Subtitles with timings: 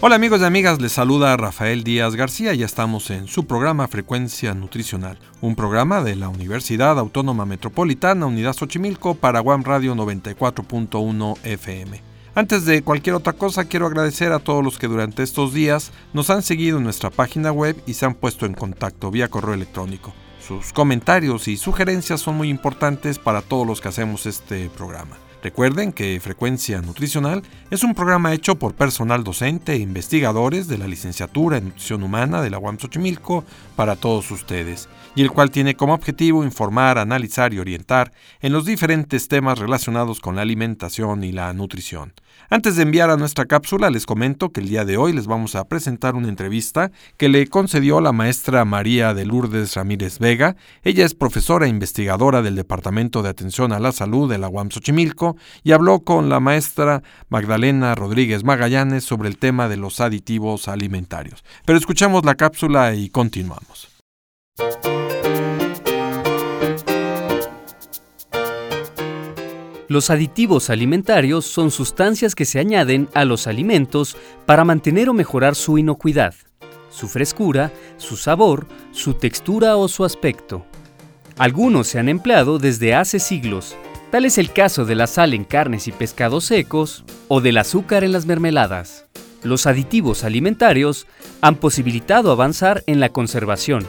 [0.00, 4.54] Hola amigos y amigas, les saluda Rafael Díaz García y estamos en su programa Frecuencia
[4.54, 12.00] Nutricional, un programa de la Universidad Autónoma Metropolitana Unidad Xochimilco para One Radio 94.1 FM.
[12.36, 16.30] Antes de cualquier otra cosa, quiero agradecer a todos los que durante estos días nos
[16.30, 20.14] han seguido en nuestra página web y se han puesto en contacto vía correo electrónico.
[20.38, 25.16] Sus comentarios y sugerencias son muy importantes para todos los que hacemos este programa.
[25.40, 30.88] Recuerden que Frecuencia Nutricional es un programa hecho por personal docente e investigadores de la
[30.88, 33.44] licenciatura en Nutrición Humana de la UAM Xochimilco
[33.76, 38.64] para todos ustedes, y el cual tiene como objetivo informar, analizar y orientar en los
[38.64, 42.14] diferentes temas relacionados con la alimentación y la nutrición.
[42.50, 45.54] Antes de enviar a nuestra cápsula, les comento que el día de hoy les vamos
[45.54, 50.56] a presentar una entrevista que le concedió la maestra María de Lourdes Ramírez Vega.
[50.82, 54.70] Ella es profesora e investigadora del Departamento de Atención a la Salud de la UAM
[54.70, 55.27] Xochimilco
[55.62, 61.44] y habló con la maestra Magdalena Rodríguez Magallanes sobre el tema de los aditivos alimentarios.
[61.64, 63.88] Pero escuchamos la cápsula y continuamos.
[69.88, 75.54] Los aditivos alimentarios son sustancias que se añaden a los alimentos para mantener o mejorar
[75.54, 76.34] su inocuidad,
[76.90, 80.66] su frescura, su sabor, su textura o su aspecto.
[81.38, 83.76] Algunos se han empleado desde hace siglos,
[84.10, 88.04] tal es el caso de la sal en carnes y pescados secos o del azúcar
[88.04, 89.04] en las mermeladas.
[89.42, 91.06] Los aditivos alimentarios
[91.40, 93.86] han posibilitado avanzar en la conservación,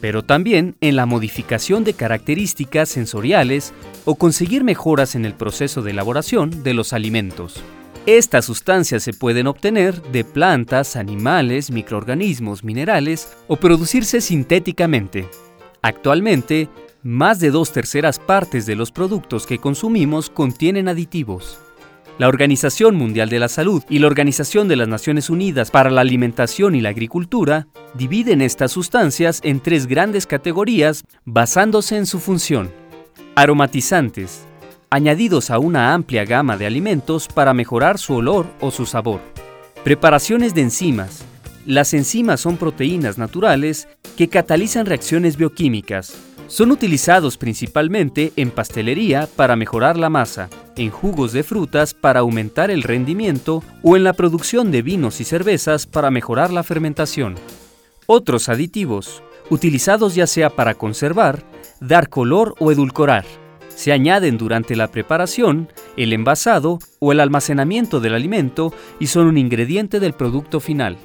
[0.00, 3.72] pero también en la modificación de características sensoriales
[4.04, 7.62] o conseguir mejoras en el proceso de elaboración de los alimentos.
[8.06, 15.28] Estas sustancias se pueden obtener de plantas, animales, microorganismos, minerales o producirse sintéticamente.
[15.82, 16.68] Actualmente,
[17.06, 21.56] más de dos terceras partes de los productos que consumimos contienen aditivos.
[22.18, 26.00] La Organización Mundial de la Salud y la Organización de las Naciones Unidas para la
[26.00, 32.72] Alimentación y la Agricultura dividen estas sustancias en tres grandes categorías basándose en su función.
[33.36, 34.44] Aromatizantes,
[34.90, 39.20] añadidos a una amplia gama de alimentos para mejorar su olor o su sabor.
[39.84, 41.24] Preparaciones de enzimas.
[41.66, 43.86] Las enzimas son proteínas naturales
[44.16, 46.16] que catalizan reacciones bioquímicas,
[46.48, 52.70] son utilizados principalmente en pastelería para mejorar la masa, en jugos de frutas para aumentar
[52.70, 57.34] el rendimiento o en la producción de vinos y cervezas para mejorar la fermentación.
[58.06, 61.42] Otros aditivos, utilizados ya sea para conservar,
[61.80, 63.24] dar color o edulcorar,
[63.76, 69.36] se añaden durante la preparación, el envasado o el almacenamiento del alimento y son un
[69.36, 70.96] ingrediente del producto final.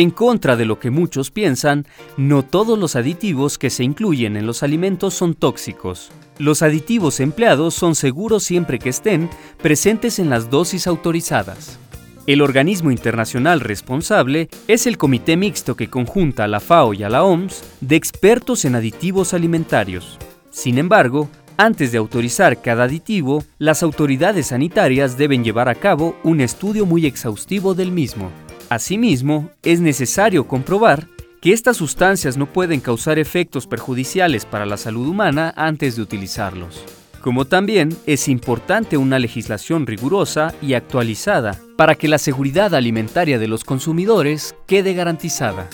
[0.00, 4.46] En contra de lo que muchos piensan, no todos los aditivos que se incluyen en
[4.46, 6.10] los alimentos son tóxicos.
[6.38, 9.28] Los aditivos empleados son seguros siempre que estén
[9.62, 11.78] presentes en las dosis autorizadas.
[12.26, 17.10] El organismo internacional responsable es el Comité Mixto que conjunta a la FAO y a
[17.10, 20.16] la OMS de expertos en aditivos alimentarios.
[20.50, 21.28] Sin embargo,
[21.58, 27.04] antes de autorizar cada aditivo, las autoridades sanitarias deben llevar a cabo un estudio muy
[27.04, 28.30] exhaustivo del mismo.
[28.70, 31.08] Asimismo, es necesario comprobar
[31.42, 36.84] que estas sustancias no pueden causar efectos perjudiciales para la salud humana antes de utilizarlos.
[37.20, 43.48] Como también es importante una legislación rigurosa y actualizada para que la seguridad alimentaria de
[43.48, 45.68] los consumidores quede garantizada.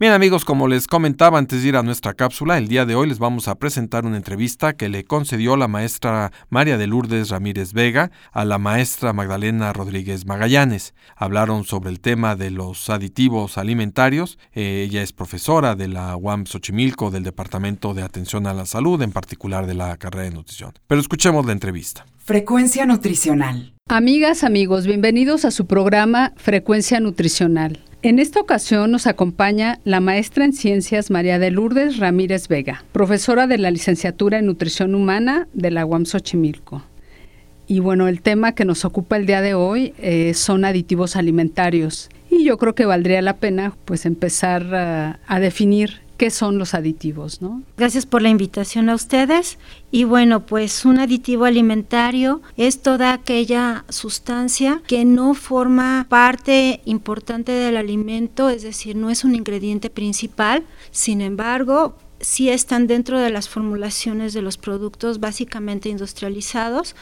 [0.00, 3.06] Bien amigos, como les comentaba antes de ir a nuestra cápsula, el día de hoy
[3.06, 7.74] les vamos a presentar una entrevista que le concedió la maestra María de Lourdes Ramírez
[7.74, 10.94] Vega a la maestra Magdalena Rodríguez Magallanes.
[11.16, 14.38] Hablaron sobre el tema de los aditivos alimentarios.
[14.54, 19.02] Eh, ella es profesora de la UAM Xochimilco del Departamento de Atención a la Salud,
[19.02, 20.72] en particular de la carrera de nutrición.
[20.86, 22.06] Pero escuchemos la entrevista.
[22.16, 23.74] Frecuencia Nutricional.
[23.86, 27.84] Amigas, amigos, bienvenidos a su programa Frecuencia Nutricional.
[28.02, 33.46] En esta ocasión nos acompaña la maestra en ciencias María de Lourdes Ramírez Vega, profesora
[33.46, 36.82] de la licenciatura en nutrición humana de la UAM Xochimilco.
[37.66, 42.08] Y bueno, el tema que nos ocupa el día de hoy eh, son aditivos alimentarios.
[42.30, 47.40] Y yo creo que valdría la pena pues empezar a definir qué son los aditivos,
[47.40, 47.62] ¿no?
[47.78, 49.56] Gracias por la invitación a ustedes.
[49.90, 57.52] Y bueno, pues un aditivo alimentario es toda aquella sustancia que no forma parte importante
[57.52, 63.30] del alimento, es decir, no es un ingrediente principal, sin embargo, sí están dentro de
[63.30, 66.94] las formulaciones de los productos básicamente industrializados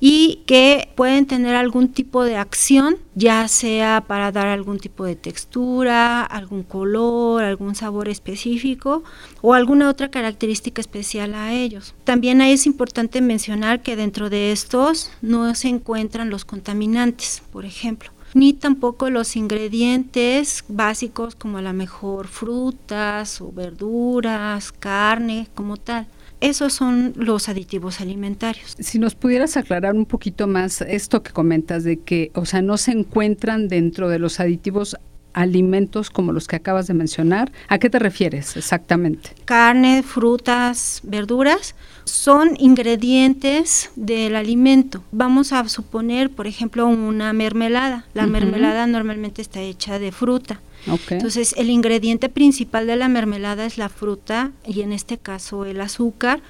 [0.00, 5.16] y que pueden tener algún tipo de acción, ya sea para dar algún tipo de
[5.16, 9.02] textura, algún color, algún sabor específico
[9.40, 11.94] o alguna otra característica especial a ellos.
[12.04, 18.10] También es importante mencionar que dentro de estos no se encuentran los contaminantes, por ejemplo
[18.34, 26.08] ni tampoco los ingredientes básicos como a lo mejor frutas o verduras, carne como tal.
[26.40, 28.76] Esos son los aditivos alimentarios.
[28.78, 32.76] Si nos pudieras aclarar un poquito más esto que comentas de que, o sea, no
[32.76, 34.96] se encuentran dentro de los aditivos
[35.34, 39.30] alimentos como los que acabas de mencionar, ¿a qué te refieres exactamente?
[39.44, 45.02] Carne, frutas, verduras son ingredientes del alimento.
[45.12, 48.06] Vamos a suponer, por ejemplo, una mermelada.
[48.14, 50.60] La mermelada normalmente está hecha de fruta.
[50.86, 55.80] Entonces, el ingrediente principal de la mermelada es la fruta y en este caso el
[55.80, 56.42] azúcar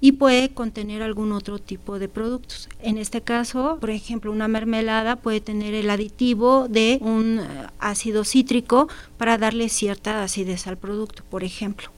[0.00, 2.68] y puede contener algún otro tipo de productos.
[2.80, 8.24] En este caso, por ejemplo, una mermelada puede tener el aditivo de un eh, ácido
[8.24, 11.90] cítrico para darle cierta acidez al producto, por ejemplo.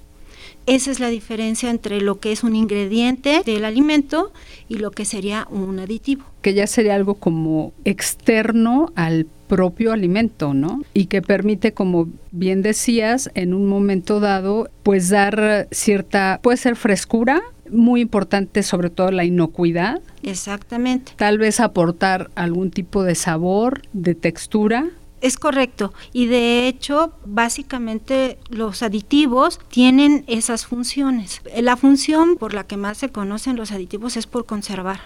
[0.66, 4.32] Esa es la diferencia entre lo que es un ingrediente del alimento
[4.68, 6.24] y lo que sería un aditivo.
[6.40, 10.80] Que ya sería algo como externo al propio alimento, ¿no?
[10.94, 16.76] Y que permite, como bien decías, en un momento dado, pues dar cierta, puede ser
[16.76, 20.00] frescura, muy importante sobre todo la inocuidad.
[20.22, 21.12] Exactamente.
[21.16, 24.90] Tal vez aportar algún tipo de sabor, de textura
[25.24, 25.94] es correcto.
[26.12, 31.40] Y de hecho, básicamente los aditivos tienen esas funciones.
[31.62, 35.00] La función por la que más se conocen los aditivos es por conservar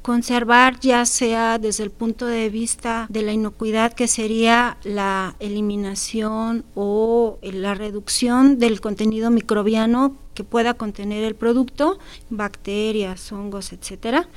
[0.00, 6.64] conservar ya sea desde el punto de vista de la inocuidad que sería la eliminación
[6.74, 11.98] o la reducción del contenido microbiano que pueda contener el producto,
[12.30, 14.28] bacterias, hongos, etcétera,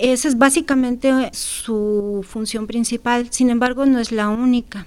[0.00, 4.86] esa es básicamente su función principal, sin embargo no es la única.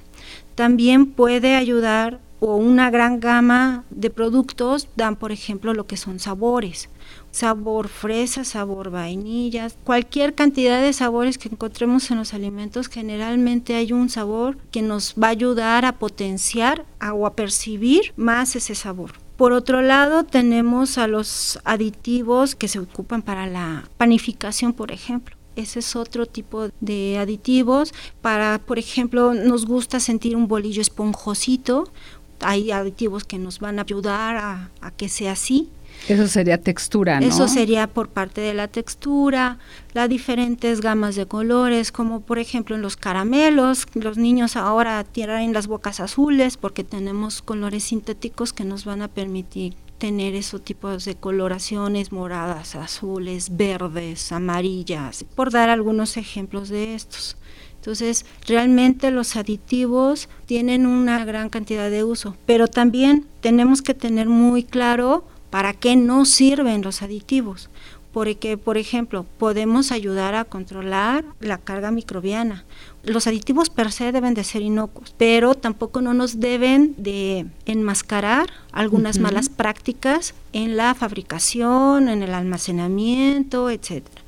[0.56, 6.20] También puede ayudar o una gran gama de productos dan, por ejemplo, lo que son
[6.20, 6.90] sabores.
[7.32, 13.94] Sabor fresa, sabor vainilla, cualquier cantidad de sabores que encontremos en los alimentos, generalmente hay
[13.94, 19.23] un sabor que nos va a ayudar a potenciar o a percibir más ese sabor.
[19.44, 25.36] Por otro lado, tenemos a los aditivos que se ocupan para la panificación, por ejemplo.
[25.58, 27.94] Ese es otro tipo de aditivos.
[28.22, 31.92] Para, por ejemplo, nos gusta sentir un bolillo esponjosito.
[32.40, 35.68] Hay aditivos que nos van a ayudar a, a que sea así.
[36.08, 37.26] Eso sería textura, ¿no?
[37.26, 39.58] Eso sería por parte de la textura,
[39.94, 45.54] las diferentes gamas de colores, como por ejemplo en los caramelos, los niños ahora tienen
[45.54, 51.06] las bocas azules porque tenemos colores sintéticos que nos van a permitir tener esos tipos
[51.06, 57.38] de coloraciones moradas, azules, verdes, amarillas, por dar algunos ejemplos de estos.
[57.76, 64.28] Entonces, realmente los aditivos tienen una gran cantidad de uso, pero también tenemos que tener
[64.28, 67.70] muy claro para qué no sirven los aditivos.
[68.12, 72.66] Porque, por ejemplo, podemos ayudar a controlar la carga microbiana.
[73.04, 78.50] Los aditivos per se deben de ser inocuos, pero tampoco no nos deben de enmascarar
[78.72, 84.24] algunas malas prácticas en la fabricación, en el almacenamiento, etcétera.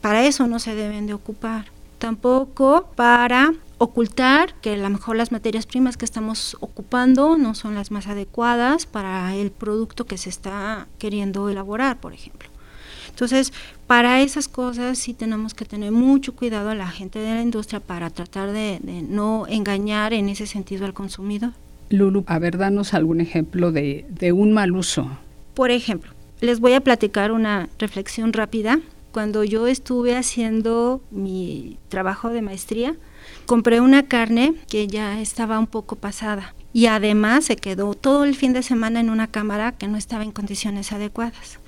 [0.00, 1.66] Para eso no se deben de ocupar.
[1.98, 7.74] Tampoco para ocultar que a lo mejor las materias primas que estamos ocupando no son
[7.74, 12.48] las más adecuadas para el producto que se está queriendo elaborar, por ejemplo.
[13.08, 13.52] Entonces,
[13.88, 17.80] para esas cosas sí tenemos que tener mucho cuidado a la gente de la industria
[17.80, 21.50] para tratar de, no engañar en ese sentido al consumidor.
[21.90, 25.10] Lulu, a ver, danos algún ejemplo de, de un mal uso.
[25.54, 28.78] Por ejemplo, les voy a platicar una reflexión rápida.
[29.10, 32.94] Cuando yo estuve haciendo mi trabajo de maestría,
[33.46, 38.34] compré una carne que ya estaba un poco pasada y además se quedó todo el
[38.34, 41.58] fin de semana en una cámara que no estaba en condiciones adecuadas.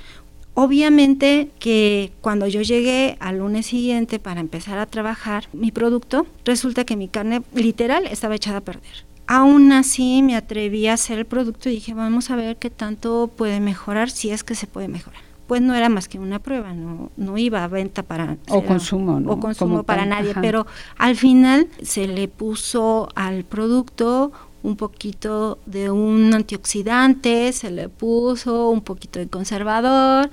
[0.55, 6.85] Obviamente que cuando yo llegué al lunes siguiente para empezar a trabajar mi producto, resulta
[6.85, 9.05] que mi carne literal estaba echada a perder.
[9.27, 13.33] Aún así me atreví a hacer el producto y dije, vamos a ver qué tanto
[13.37, 16.73] puede mejorar, si es que se puede mejorar pues no era más que una prueba,
[16.73, 18.39] no, no iba a venta para...
[18.49, 19.33] O consumo, ¿no?
[19.33, 24.33] O consumo para nadie, pero al final se le puso al producto
[24.65, 30.31] un poquito de un antioxidante, se le puso un poquito de conservador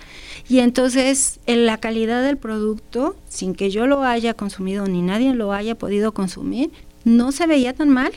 [0.48, 5.34] y entonces en la calidad del producto, sin que yo lo haya consumido ni nadie
[5.34, 6.72] lo haya podido consumir,
[7.03, 8.13] no se veía tan mal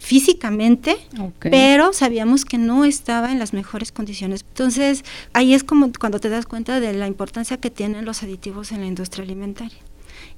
[0.00, 0.96] físicamente,
[1.40, 4.44] pero sabíamos que no estaba en las mejores condiciones.
[4.48, 5.04] Entonces,
[5.34, 8.80] ahí es como cuando te das cuenta de la importancia que tienen los aditivos en
[8.80, 9.78] la industria alimentaria.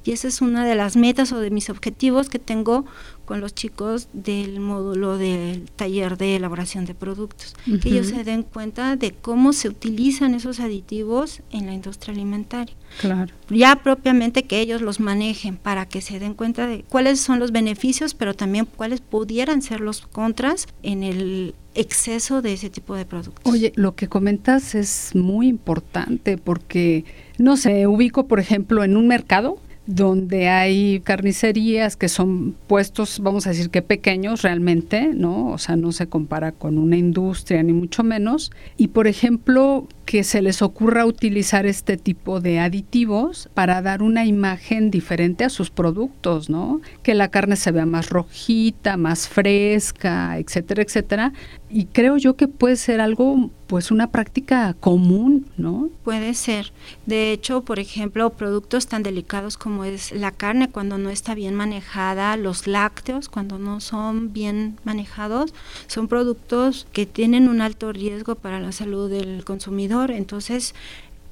[0.05, 2.85] Y esa es una de las metas o de mis objetivos que tengo
[3.25, 8.43] con los chicos del módulo del taller de elaboración de productos, que ellos se den
[8.43, 12.75] cuenta de cómo se utilizan esos aditivos en la industria alimentaria.
[13.01, 13.33] Claro.
[13.49, 17.53] Ya propiamente que ellos los manejen para que se den cuenta de cuáles son los
[17.53, 23.07] beneficios, pero también cuáles pudieran ser los contras en el exceso de ese tipo de
[23.07, 23.51] productos.
[23.51, 27.05] Oye, lo que comentas es muy importante porque,
[27.39, 29.59] no sé, ubico, por ejemplo, en un mercado
[29.95, 35.49] donde hay carnicerías que son puestos, vamos a decir que pequeños realmente, ¿no?
[35.49, 38.53] O sea, no se compara con una industria ni mucho menos.
[38.77, 44.25] Y por ejemplo, que se les ocurra utilizar este tipo de aditivos para dar una
[44.25, 46.81] imagen diferente a sus productos, ¿no?
[47.03, 51.33] Que la carne se vea más rojita, más fresca, etcétera, etcétera.
[51.71, 55.89] Y creo yo que puede ser algo, pues una práctica común, ¿no?
[56.05, 56.75] Puede ser.
[57.07, 61.55] De hecho, por ejemplo, productos tan delicados como es la carne cuando no está bien
[61.55, 65.55] manejada, los lácteos cuando no son bien manejados,
[65.87, 70.75] son productos que tienen un alto riesgo para la salud del consumidor entonces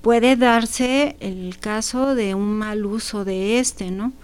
[0.01, 4.15] puede darse el caso de un mal uso de este, ¿no?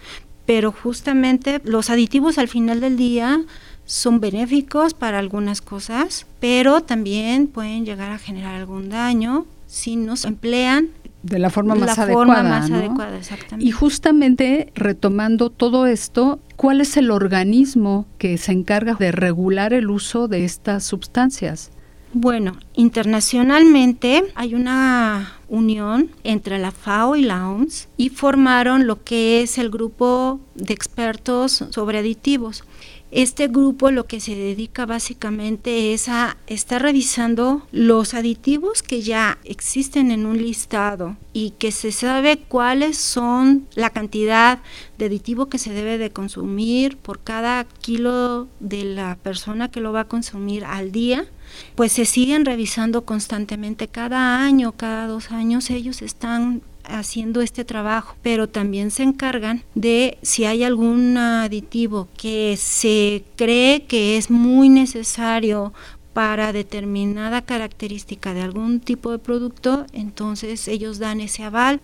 [0.46, 3.44] Pero justamente los aditivos al final del día
[3.86, 10.16] son benéficos para algunas cosas, pero también pueden llegar a generar algún daño si no
[10.16, 10.90] se emplean
[11.22, 12.26] de la forma más la adecuada.
[12.26, 13.66] Forma más adecuada exactamente.
[13.66, 19.90] Y justamente retomando todo esto, ¿cuál es el organismo que se encarga de regular el
[19.90, 21.70] uso de estas sustancias?
[22.12, 29.42] Bueno, internacionalmente hay una unión entre la FAO y la OMS y formaron lo que
[29.42, 32.64] es el grupo de expertos sobre aditivos.
[33.12, 39.38] Este grupo lo que se dedica básicamente es a estar revisando los aditivos que ya
[39.44, 44.58] existen en un listado y que se sabe cuáles son la cantidad
[44.98, 49.92] de aditivo que se debe de consumir por cada kilo de la persona que lo
[49.92, 51.26] va a consumir al día
[51.74, 53.88] pues se siguen revisando constantemente.
[53.88, 60.18] Cada año, cada dos años ellos están haciendo este trabajo, pero también se encargan de
[60.22, 65.72] si hay algún aditivo que se cree que es muy necesario
[66.12, 71.80] para determinada característica de algún tipo de producto, entonces ellos dan ese aval,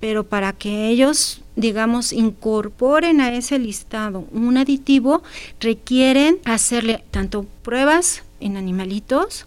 [0.00, 5.22] pero para que ellos, digamos, incorporen a ese listado un aditivo,
[5.60, 9.46] requieren hacerle tanto pruebas en animalitos.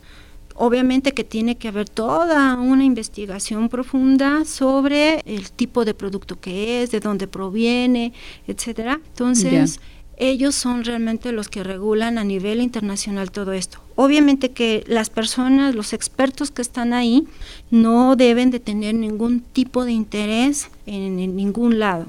[0.55, 6.83] Obviamente que tiene que haber toda una investigación profunda sobre el tipo de producto que
[6.83, 8.13] es, de dónde proviene,
[8.47, 8.99] etcétera.
[9.07, 9.79] Entonces,
[10.17, 13.79] ellos son realmente los que regulan a nivel internacional todo esto.
[13.95, 17.27] Obviamente que las personas, los expertos que están ahí,
[17.71, 22.07] no deben de tener ningún tipo de interés en ningún lado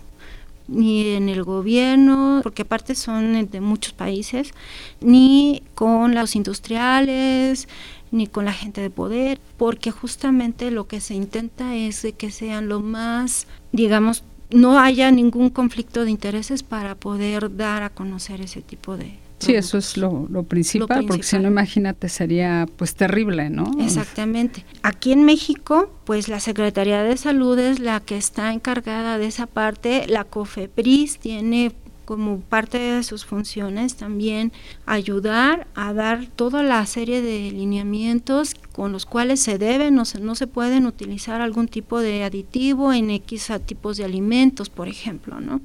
[0.67, 4.53] ni en el gobierno, porque aparte son de muchos países,
[5.01, 7.69] ni con los industriales,
[8.14, 12.30] ni con la gente de poder, porque justamente lo que se intenta es de que
[12.30, 18.40] sean lo más, digamos, no haya ningún conflicto de intereses para poder dar a conocer
[18.40, 23.50] ese tipo de, Sí, eso es lo, principal, porque si no, imagínate, sería pues terrible,
[23.50, 23.71] ¿no?
[23.80, 24.64] Exactamente.
[24.83, 29.47] Aquí en México, pues la Secretaría de Salud es la que está encargada de esa
[29.47, 31.73] parte, la COFEPRIS tiene
[32.05, 34.53] como parte de sus funciones también
[34.87, 40.21] ayudar a dar toda la serie de lineamientos con los cuales se deben o se,
[40.21, 45.41] no se pueden utilizar algún tipo de aditivo en X tipos de alimentos, por ejemplo,
[45.41, 45.61] ¿no?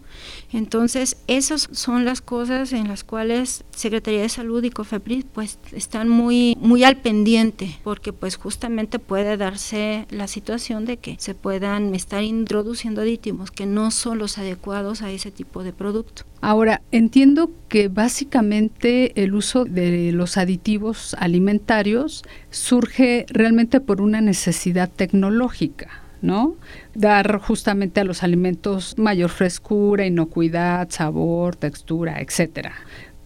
[0.52, 6.10] Entonces, esas son las cosas en las cuales Secretaría de Salud y COFEPRIS pues están
[6.10, 11.96] muy muy al pendiente, porque pues justamente puede darse la situación de que se puedan
[11.96, 16.24] estar introduciendo aditivos que no son los adecuados a ese tipo de producto.
[16.42, 24.90] Ahora, entiendo que básicamente el uso de los aditivos alimentarios surge realmente por una necesidad
[24.90, 26.04] tecnológica.
[26.22, 26.56] ¿no?
[26.96, 32.74] Dar justamente a los alimentos mayor frescura, inocuidad, sabor, textura, etcétera.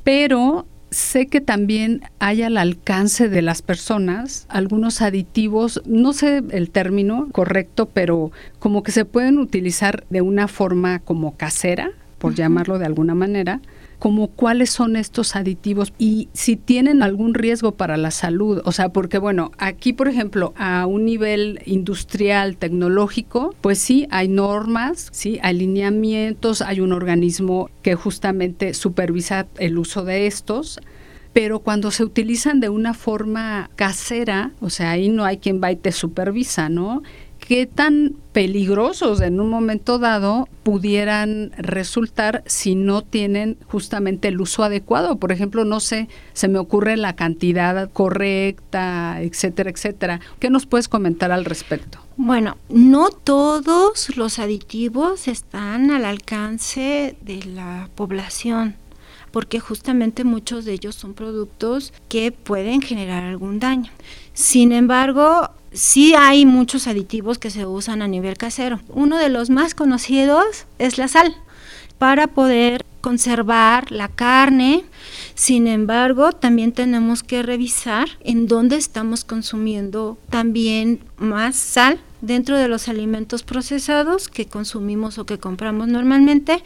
[0.04, 6.70] Pero sé que también hay al alcance de las personas algunos aditivos, no sé el
[6.70, 11.92] término correcto, pero como que se pueden utilizar de una forma como casera,
[12.24, 13.60] por llamarlo de alguna manera,
[14.00, 18.62] como cuáles son estos aditivos y si tienen algún riesgo para la salud.
[18.64, 24.30] O sea, porque bueno, aquí por ejemplo, a un nivel industrial, tecnológico, pues sí, hay
[24.30, 30.80] normas, sí, hay lineamientos, hay un organismo que justamente supervisa el uso de estos
[31.34, 35.72] pero cuando se utilizan de una forma casera, o sea, ahí no hay quien va
[35.72, 37.02] y te supervisa, ¿no?
[37.48, 44.64] Qué tan peligrosos en un momento dado pudieran resultar si no tienen justamente el uso
[44.64, 45.18] adecuado.
[45.18, 50.22] Por ejemplo, no sé, se me ocurre la cantidad correcta, etcétera, etcétera.
[50.40, 52.00] ¿Qué nos puedes comentar al respecto?
[52.16, 58.76] Bueno, no todos los aditivos están al alcance de la población
[59.32, 63.92] porque justamente muchos de ellos son productos que pueden generar algún daño.
[64.34, 68.80] Sin embargo, sí hay muchos aditivos que se usan a nivel casero.
[68.90, 71.36] Uno de los más conocidos es la sal,
[71.98, 74.84] para poder conservar la carne.
[75.36, 82.68] Sin embargo, también tenemos que revisar en dónde estamos consumiendo también más sal dentro de
[82.68, 86.64] los alimentos procesados que consumimos o que compramos normalmente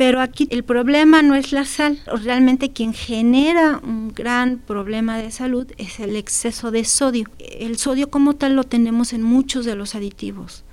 [0.00, 5.30] pero aquí el problema no es la sal, realmente quien genera un gran problema de
[5.30, 7.28] salud es el exceso de sodio.
[7.38, 10.64] El sodio como tal lo tenemos en muchos de los aditivos.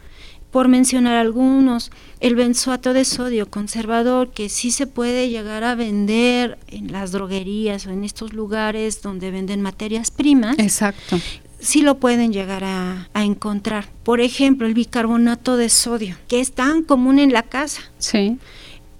[0.49, 1.91] Por mencionar algunos,
[2.21, 7.85] el benzoato de sodio conservador que sí se puede llegar a vender en las droguerías
[7.85, 10.57] o en estos lugares donde venden materias primas.
[10.57, 11.19] Exacto
[11.59, 13.89] sí lo pueden llegar a, a, encontrar.
[14.03, 17.81] Por ejemplo, el bicarbonato de sodio, que es tan común en la casa.
[17.97, 18.37] Sí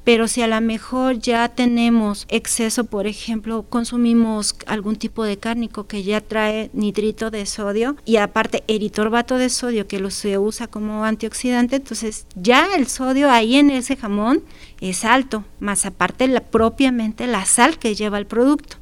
[0.08, 5.86] pero si a lo mejor ya tenemos exceso, por ejemplo, consumimos algún tipo de cárnico
[5.86, 10.68] que ya trae nitrito de sodio y aparte eritorbato de sodio que lo se usa
[10.68, 14.44] como antioxidante, entonces ya el sodio ahí en ese jamón
[14.80, 18.78] es alto, más aparte la, propiamente la sal que lleva el producto.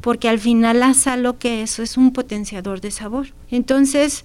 [0.00, 3.26] Porque al final la sal lo que es es un potenciador de sabor.
[3.50, 4.24] Entonces,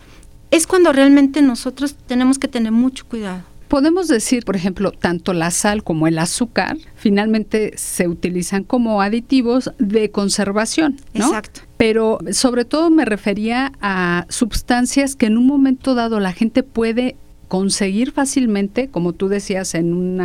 [0.51, 3.41] es cuando realmente nosotros tenemos que tener mucho cuidado.
[3.69, 9.71] Podemos decir, por ejemplo, tanto la sal como el azúcar finalmente se utilizan como aditivos
[9.77, 11.27] de conservación, ¿no?
[11.27, 11.62] Exacto.
[11.77, 17.15] Pero sobre todo me refería a sustancias que en un momento dado la gente puede
[17.47, 20.19] conseguir fácilmente, como tú decías, en un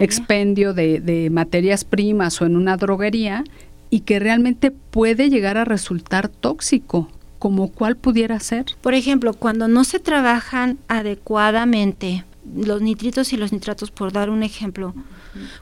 [0.00, 3.42] expendio de, de materias primas o en una droguería,
[3.90, 7.08] y que realmente puede llegar a resultar tóxico
[7.40, 8.66] como cuál pudiera ser?
[8.80, 12.24] Por ejemplo, cuando no se trabajan adecuadamente
[12.54, 14.94] los nitritos y los nitratos, por dar un ejemplo.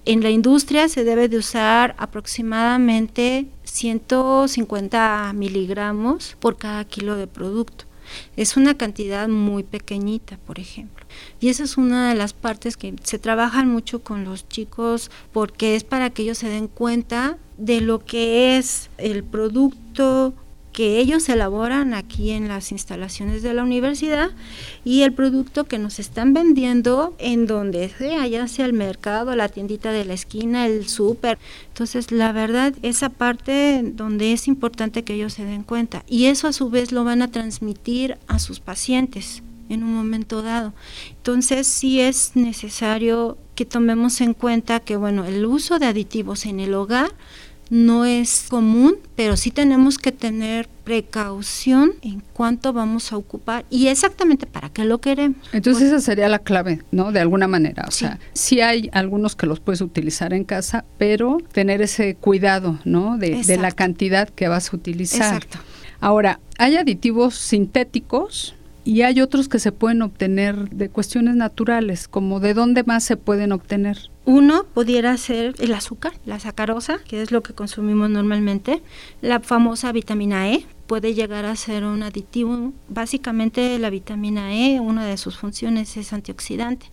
[0.05, 7.85] En la industria se debe de usar aproximadamente 150 miligramos por cada kilo de producto.
[8.37, 11.05] Es una cantidad muy pequeñita, por ejemplo.
[11.41, 15.77] Y esa es una de las partes que se trabajan mucho con los chicos porque
[15.77, 20.35] es para que ellos se den cuenta de lo que es el producto
[20.73, 24.31] que ellos elaboran aquí en las instalaciones de la universidad
[24.85, 29.49] y el producto que nos están vendiendo en donde sea, ya sea el mercado, la
[29.49, 31.39] tiendita de la esquina, el súper.
[31.69, 36.49] Entonces, la verdad, esa parte donde es importante que ellos se den cuenta y eso
[36.49, 40.73] a su vez lo van a transmitir a sus pacientes en un momento dado.
[41.11, 46.61] Entonces, sí es necesario que tomemos en cuenta que, bueno, el uso de aditivos en
[46.61, 47.11] el hogar
[47.71, 53.89] no es común, pero sí tenemos que tener precaución en cuánto vamos a ocupar y
[53.89, 55.37] exactamente para qué lo queremos.
[55.53, 57.13] Entonces esa sería la clave, ¿no?
[57.13, 61.39] De alguna manera, o sea, sí hay algunos que los puedes utilizar en casa, pero
[61.53, 63.19] tener ese cuidado, ¿no?
[63.19, 65.35] De, de la cantidad que vas a utilizar.
[65.35, 65.59] Exacto.
[66.01, 68.55] Ahora, hay aditivos sintéticos
[68.89, 73.19] y hay otros que se pueden obtener de cuestiones naturales, como de dónde más se
[73.19, 74.11] pueden obtener.
[74.25, 78.81] Uno pudiera ser el azúcar, la sacarosa, que es lo que consumimos normalmente,
[79.21, 82.73] la famosa vitamina E, puede llegar a ser un aditivo.
[82.89, 86.87] Básicamente la vitamina E, una de sus funciones es antioxidante.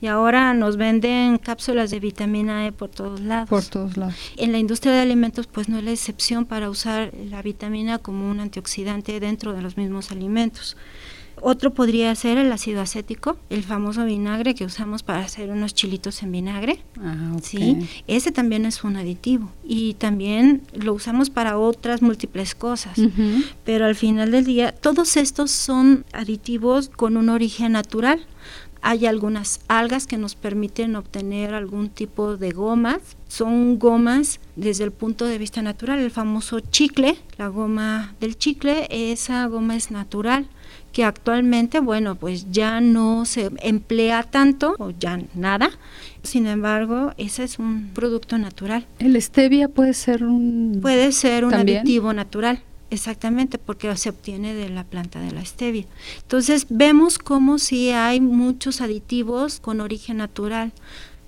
[0.00, 3.50] Y ahora nos venden cápsulas de vitamina E por todos lados.
[3.50, 4.14] Por todos lados.
[4.38, 8.30] En la industria de alimentos pues no es la excepción para usar la vitamina como
[8.30, 10.78] un antioxidante dentro de los mismos alimentos.
[11.46, 16.22] Otro podría ser el ácido acético, el famoso vinagre que usamos para hacer unos chilitos
[16.22, 16.78] en vinagre.
[16.98, 22.98] Ah, Sí, ese también es un aditivo y también lo usamos para otras múltiples cosas.
[23.62, 28.24] Pero al final del día, todos estos son aditivos con un origen natural
[28.86, 33.00] Hay algunas algas que nos permiten obtener algún tipo de gomas.
[33.28, 35.98] Son gomas desde el punto de vista natural.
[35.98, 40.48] El famoso chicle, la goma del chicle, esa goma es natural
[40.94, 45.70] que actualmente, bueno, pues ya no se emplea tanto o ya nada.
[46.22, 48.86] Sin embargo, ese es un producto natural.
[49.00, 52.62] ¿El stevia puede ser un Puede ser un aditivo natural.
[52.90, 55.84] Exactamente, porque se obtiene de la planta de la stevia.
[56.22, 60.72] Entonces vemos como si hay muchos aditivos con origen natural.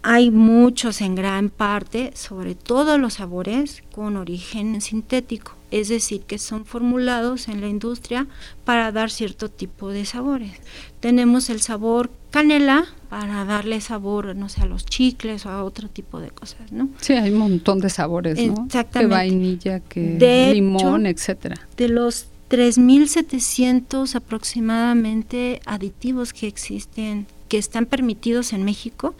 [0.03, 6.39] Hay muchos en gran parte, sobre todo los sabores, con origen sintético, es decir, que
[6.39, 8.27] son formulados en la industria
[8.65, 10.53] para dar cierto tipo de sabores.
[11.01, 15.89] Tenemos el sabor canela para darle sabor, no sé, a los chicles o a otro
[15.89, 16.89] tipo de cosas, ¿no?
[17.01, 18.67] Sí, hay un montón de sabores, ¿no?
[18.67, 18.99] Exactamente.
[18.99, 21.57] Que vainilla, que limón, etcétera.
[21.77, 29.15] De los 3.700 aproximadamente aditivos que existen, que están permitidos en México,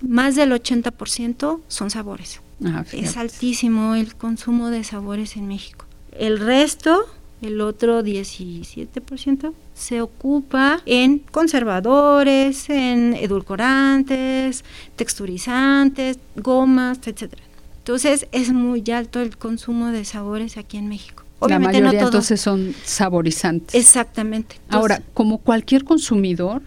[0.00, 2.40] más del 80% son sabores.
[2.64, 5.86] Ah, es altísimo el consumo de sabores en México.
[6.18, 7.06] El resto,
[7.42, 14.64] el otro 17%, se ocupa en conservadores, en edulcorantes,
[14.96, 17.42] texturizantes, gomas, etcétera.
[17.78, 21.24] Entonces es muy alto el consumo de sabores aquí en México.
[21.38, 23.74] Obviamente La mayoría no entonces son saborizantes.
[23.74, 24.56] Exactamente.
[24.68, 26.60] Ahora, como cualquier consumidor,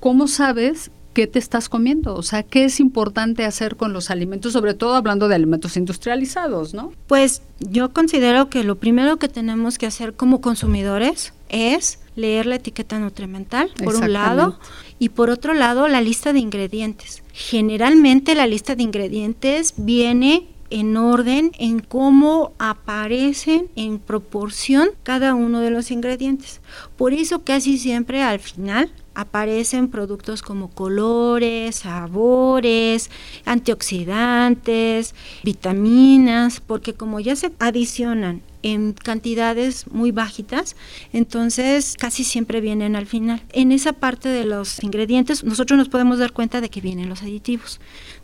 [0.00, 2.14] ¿cómo sabes qué te estás comiendo?
[2.14, 6.74] O sea, ¿qué es importante hacer con los alimentos, sobre todo hablando de alimentos industrializados,
[6.74, 6.92] ¿no?
[7.06, 12.56] Pues yo considero que lo primero que tenemos que hacer como consumidores es leer la
[12.56, 14.58] etiqueta nutrimental, por un lado,
[14.98, 17.22] y por otro lado, la lista de ingredientes.
[17.32, 25.60] Generalmente la lista de ingredientes viene en orden en cómo aparecen en proporción cada uno
[25.60, 26.60] de los ingredientes.
[26.98, 33.10] Por eso casi siempre al final aparecen productos como colores, sabores,
[33.46, 40.76] antioxidantes, vitaminas, porque como ya se adicionan en cantidades muy bajitas,
[41.12, 43.42] entonces casi siempre vienen al final.
[43.52, 47.22] En esa parte de los ingredientes nosotros nos podemos dar cuenta de que vienen los
[47.22, 47.80] aditivos.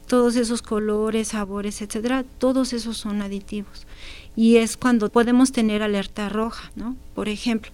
[0.07, 3.87] Todos esos colores, sabores, etcétera, todos esos son aditivos.
[4.37, 6.97] Y es cuando podemos tener alerta roja, ¿no?
[7.15, 7.71] Por ejemplo,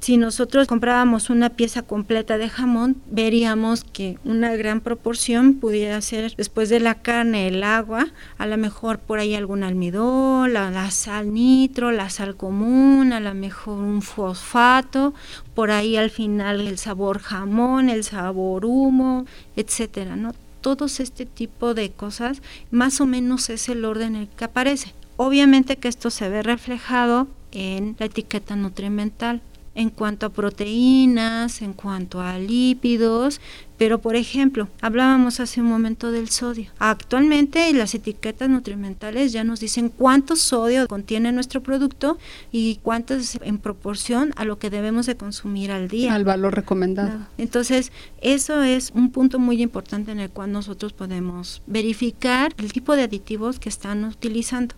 [0.00, 6.34] si nosotros comprábamos una pieza completa de jamón, veríamos que una gran proporción pudiera ser
[6.36, 8.06] después de la carne, el agua,
[8.38, 13.34] a lo mejor por ahí algún almidón, la, sal nitro, la sal común, a lo
[13.34, 15.14] mejor un fosfato,
[15.54, 20.32] por ahí al final el sabor jamón, el sabor humo, etcétera, ¿no?
[20.60, 24.94] Todos este tipo de cosas, más o menos es el orden en el que aparece.
[25.16, 29.40] Obviamente que esto se ve reflejado en la etiqueta nutrimental
[29.78, 33.40] en cuanto a proteínas, en cuanto a lípidos,
[33.78, 36.68] pero por ejemplo, hablábamos hace un momento del sodio.
[36.80, 42.18] Actualmente las etiquetas nutrimentales ya nos dicen cuánto sodio contiene nuestro producto
[42.50, 46.12] y cuánto es en proporción a lo que debemos de consumir al día.
[46.12, 47.20] Al valor recomendado.
[47.38, 52.96] Entonces, eso es un punto muy importante en el cual nosotros podemos verificar el tipo
[52.96, 54.74] de aditivos que están utilizando.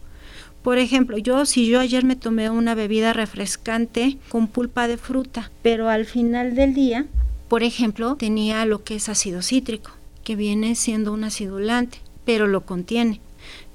[0.63, 5.51] Por ejemplo, yo si yo ayer me tomé una bebida refrescante con pulpa de fruta,
[5.63, 7.07] pero al final del día,
[7.49, 9.91] por ejemplo, tenía lo que es ácido cítrico,
[10.23, 13.21] que viene siendo un acidulante, pero lo contiene.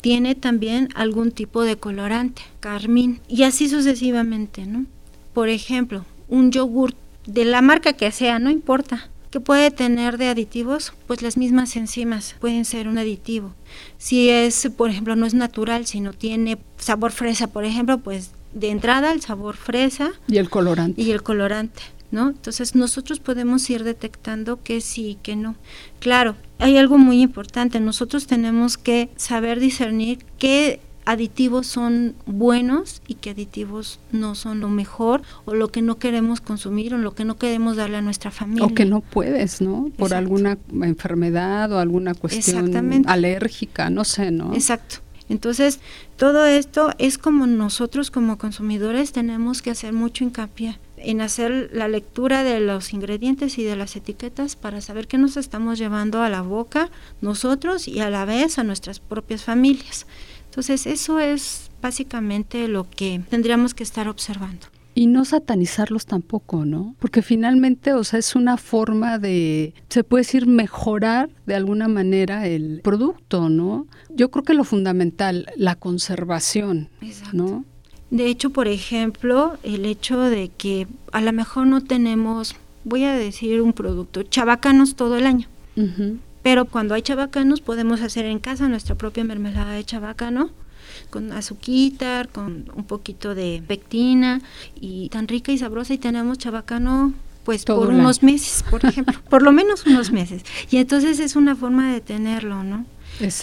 [0.02, 4.86] Tiene también algún tipo de colorante, carmín, y así sucesivamente, ¿no?
[5.34, 6.94] Por ejemplo, un yogur
[7.26, 10.94] de la marca que sea, no importa, ¿Qué puede tener de aditivos?
[11.08, 13.54] Pues las mismas enzimas pueden ser un aditivo.
[13.98, 18.70] Si es, por ejemplo, no es natural, sino tiene sabor fresa, por ejemplo, pues de
[18.70, 20.14] entrada el sabor fresa.
[20.30, 21.02] Y el colorante.
[21.02, 21.82] Y el colorante.
[22.12, 22.30] ¿No?
[22.30, 25.56] Entonces nosotros podemos ir detectando que sí y que no.
[26.00, 33.16] Claro, hay algo muy importante, nosotros tenemos que saber discernir qué aditivos son buenos y
[33.16, 37.26] qué aditivos no son lo mejor o lo que no queremos consumir o lo que
[37.26, 38.66] no queremos darle a nuestra familia.
[38.66, 39.90] O que no puedes, ¿no?
[39.98, 44.54] Por alguna enfermedad o alguna cuestión alérgica, no sé, ¿no?
[44.54, 44.98] Exacto.
[45.28, 45.80] Entonces,
[46.18, 51.88] todo esto es como nosotros como consumidores tenemos que hacer mucho hincapié en hacer la
[51.88, 56.30] lectura de los ingredientes y de las etiquetas para saber qué nos estamos llevando a
[56.30, 56.90] la boca
[57.22, 60.08] nosotros y a la vez a nuestras propias familias.
[60.56, 64.68] Entonces, eso es básicamente lo que tendríamos que estar observando.
[64.94, 66.96] Y no satanizarlos tampoco, ¿no?
[67.00, 72.48] Porque finalmente, o sea, es una forma de, se puede decir, mejorar de alguna manera
[72.48, 73.86] el producto, ¿no?
[74.08, 76.88] Yo creo que lo fundamental, la conservación,
[77.34, 77.66] ¿no?
[78.10, 83.14] De hecho, por ejemplo, el hecho de que a lo mejor no tenemos voy a
[83.14, 85.50] decir un producto, chabacanos todo el año.
[86.46, 90.52] Pero cuando hay chabacanos podemos hacer en casa nuestra propia mermelada de chabacano
[91.10, 94.42] con azuquita, con un poquito de pectina
[94.80, 99.42] y tan rica y sabrosa y tenemos chabacano pues por unos meses, por ejemplo, por
[99.42, 100.44] lo menos unos meses.
[100.70, 102.86] Y entonces es una forma de tenerlo, ¿no?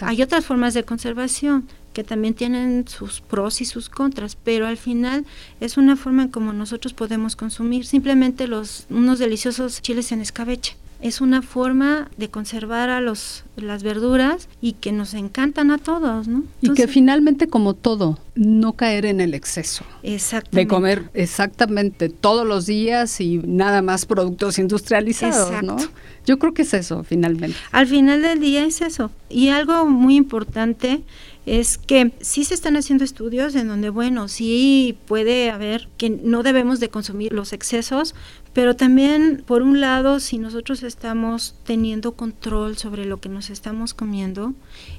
[0.02, 4.76] Hay otras formas de conservación que también tienen sus pros y sus contras, pero al
[4.76, 5.26] final
[5.58, 10.76] es una forma en como nosotros podemos consumir simplemente los unos deliciosos chiles en escabeche
[11.02, 16.26] es una forma de conservar a los las verduras y que nos encantan a todos,
[16.26, 16.44] ¿no?
[16.62, 19.84] y que finalmente como todo, no caer en el exceso.
[20.02, 20.58] Exactamente.
[20.58, 25.76] De comer exactamente todos los días y nada más productos industrializados, ¿no?
[26.24, 27.56] Yo creo que es eso finalmente.
[27.72, 29.10] Al final del día es eso.
[29.28, 31.02] Y algo muy importante
[31.44, 36.44] es que sí se están haciendo estudios en donde, bueno, sí puede haber que no
[36.44, 38.14] debemos de consumir los excesos,
[38.52, 43.94] pero también, por un lado, si nosotros estamos teniendo control sobre lo que nos estamos
[43.94, 44.54] comiendo,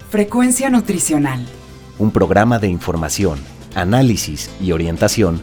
[0.09, 1.45] Frecuencia Nutricional.
[1.99, 3.41] Un programa de información,
[3.75, 5.43] análisis y orientación